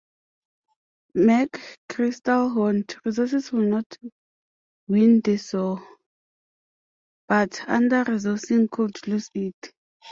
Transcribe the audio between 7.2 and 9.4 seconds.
but under-resourcing could lose